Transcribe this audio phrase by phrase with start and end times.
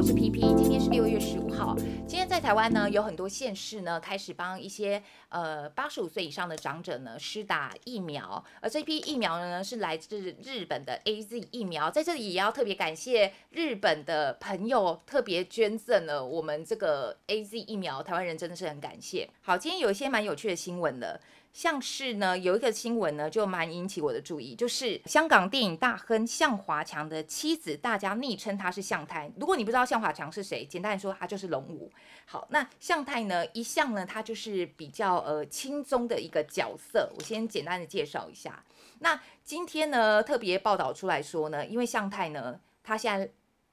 [0.00, 1.76] 我是 PP，今天是六月十五号。
[1.76, 19.28] 今天在台湾呢，有很多县市呢开始帮一些呃八十五岁以上的长者呢施打疫苗，而这批疫苗呢是来自日本的 AZ 疫苗，在这里也要特别感谢日本的朋友特别捐赠了我们这个 AZ 疫苗，台湾人真的是很感谢。
[19.42, 21.20] 好，今天有一些蛮有趣的新闻的。
[21.52, 29.30] 像是呢，有一个新闻呢，就蛮引起我的注意，就是香港电影大亨向华强的妻子，大家昵称他是向太。
[29.36, 31.90] 如果你不知道向华强是谁，简单来说，他就是龙五。
[32.24, 37.10] 好，那向太呢，一向呢，他就是比较呃轻松的一个角色。
[37.16, 38.64] 我先简单的介绍一下。
[39.00, 43.30] 那今天呢，特别报道出来说呢，因为向太呢，他现在。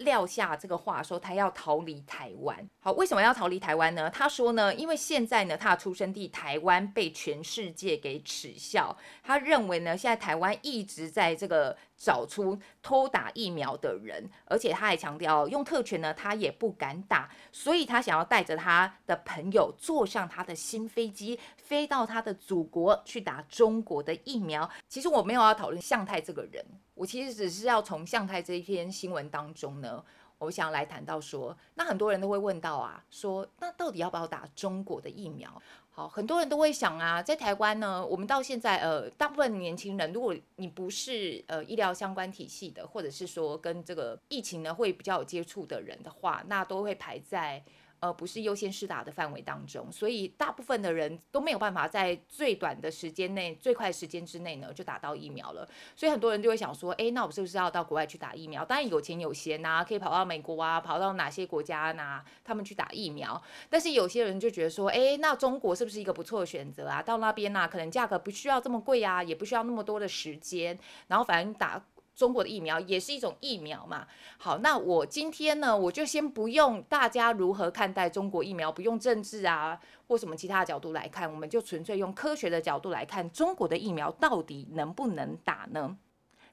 [0.00, 2.68] 撂下这个话说，他要逃离台湾。
[2.80, 4.10] 好，为什么要逃离台湾呢？
[4.10, 8.96] 他说呢，因为现在呢，他的出生地台湾被全世界给耻笑。
[9.22, 11.76] 他认为呢，现在台湾一直在这个。
[12.00, 24.66] 找出偷打疫苗的人，而且他还强调用特权呢，他也不敢打，所以他想要带着他的朋友坐上他的新飞机，飞到他的祖国去打中国的疫苗。
[24.88, 26.64] 其实我没有要讨论向太这个人，
[27.00, 30.04] 我其实只是要从向太这一篇新闻当中呢，
[30.36, 35.50] 我想来谈到说，那很多人都会问到啊，说那到底要不要打中国的疫苗？
[35.88, 47.64] 好，很多人都会想啊，在台湾呢，我们到现在呃，大部分年轻人，如果你不是呃医疗相关体系的，或者是说跟这个疫情呢会比较有接触的人的话，那都会排在。
[48.00, 55.68] 呃，不是优先施打的范围当中，所以大部分的人都没有办法在最短的时间内、最快时间之内呢就打到疫苗了。
[55.94, 58.64] 所以很多人就会想说，诶，那我是不是要到国外去打疫苗？
[58.64, 63.40] 当然有钱有闲呐，可以跑到美国啊，跑到哪些国家呐，他们去打疫苗。
[63.68, 67.02] 但是有些人就觉得说，诶，那中国是不是一个不错的选择啊？
[67.02, 70.78] 到那边呐，可能价格不需要这么贵啊，也不需要那么多的时间，
[71.08, 71.84] 然后反正打。
[72.20, 74.06] 中国的疫苗也是一种疫苗嘛。
[74.36, 85.96] 好，那我今天呢，我就先不用大家如何看待中国疫苗，不用政治啊或什么其他的角度来看，我们就纯粹用科学的角度来看，中国的疫苗到底能不能打呢？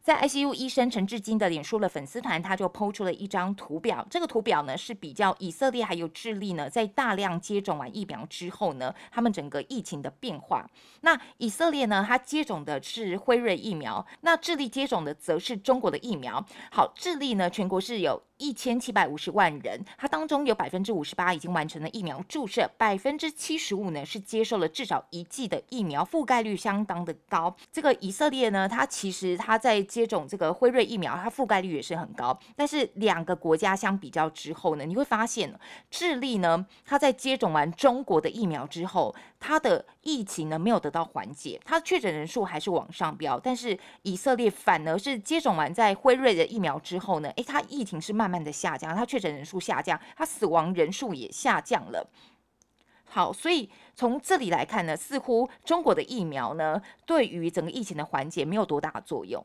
[0.08, 4.08] 在 ICU 医生陈志金的脸书的粉丝团，他就 PO 出了一张图表。
[4.10, 10.66] 这个图表呢是比较以色列还有智利呢，在大量接种完疫苗之后呢，他们整个疫情的变化。
[11.02, 16.42] 那以色列呢，它接种的是辉瑞疫苗，那智利接种的则是中国的疫苗。
[16.72, 18.24] 好，智利呢，全国是有。
[18.38, 27.56] 一千七百五十万人，它当中有百分之五十八已经完成了疫苗注射，百分之七十五呢是接受了至少一剂的疫苗，覆盖率相当的高。
[27.72, 32.38] 这个以色列呢，它其实它在接种这个辉瑞疫苗，它覆盖率也是很高。
[32.56, 35.52] 但是两个国家相比较之后呢，你会发现
[35.90, 43.40] 智利呢，它在接种完中国的疫苗之后，它的疫情呢没有得到缓解，它确诊人数还是往上飙。
[43.40, 48.27] 但是以色列反而是接种完在辉瑞的疫苗之后呢，诶，它疫情是慢。
[48.28, 52.06] 慢慢的下降，它确诊人数下降，它死亡人数也下降了。
[53.06, 59.42] 好，所以从这里来看呢，似乎中国的疫苗呢，对于整个疫情的缓解没有多大的作用。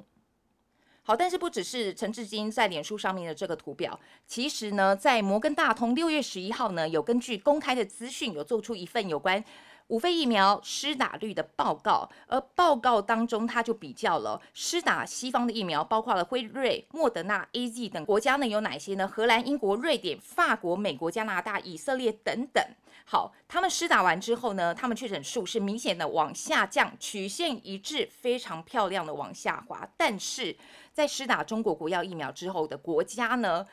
[1.04, 9.44] 好，但是不只是陈志金在脸书上面的这个图表，其实呢，在摩根大通六月十一号呢，有根据公开的资讯，有做出一份有关。
[9.93, 19.07] 五费疫苗施打率的报告，而报告当中，他就比较了施打西方的疫苗，包括了辉瑞、莫德纳、AZ 等国家呢有哪些呢？
[19.07, 22.65] 荷兰、英国、瑞典、法国、美国、加拿大、以色列等等。
[23.05, 29.87] 好，他们施打完之后呢，他们确诊数是明显的往下降，曲线一致，非常漂亮的往下滑。
[29.99, 30.57] 但是
[30.95, 33.67] 在施打中国国药疫苗之后的国家呢？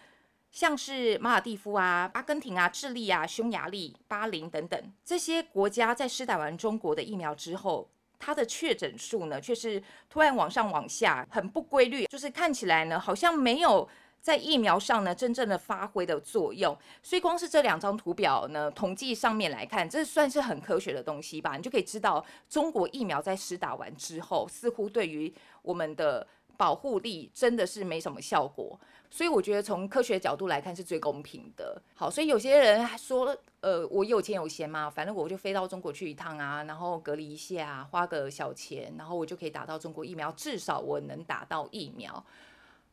[0.52, 7.88] 像是马尔地夫啊、阿根廷啊、智利啊、匈牙利、巴林等等这些国家，在施打完中国的疫苗之后，
[8.18, 13.88] 它的确诊数呢，却是突然往上往下，很不规律，就是看起来呢，好像没有
[14.20, 16.78] 在疫苗上呢真正的发挥的作用。
[17.02, 21.56] 所以，光是这两张图表呢，统计上面来看，这算是很科学的东西吧？
[21.56, 26.28] 你就可以知道，中国疫苗在施打完之后，似乎对于我们的
[26.60, 28.78] 保护力真的是没什么效果。
[29.10, 31.82] 所以我觉得从科学角度来看是最公平的。
[31.96, 42.24] 好，所以有些人还说，呃，我有钱有闲嘛，反正我就飞到中国去一趟啊，然后隔离一下，花个小钱，然后我就可以打到中国疫苗，至少我能打到疫苗。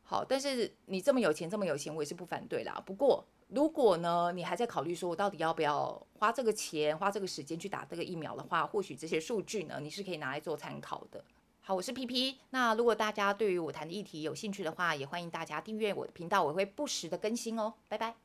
[0.03, 2.81] 好，但是你这么有钱，这么有钱，我也是不反对啦。
[2.85, 11.23] 不过如果呢，你还在考虑说我到底要不要花这个钱，花这个时间去打这个疫苗的话，或许这些数据呢，你是可以拿来做参考的。
[11.67, 12.37] 好，我是 PP。
[12.51, 17.73] 那如果大家对于我谈的议题有兴趣的话，也欢迎大家订阅我的频道，我会不时的更新哦。
[17.89, 18.15] 拜拜。